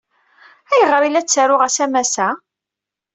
Ayɣer 0.73 1.01
ay 1.01 1.11
la 1.11 1.21
ttaruɣ 1.23 1.61
asamas-a? 1.67 2.27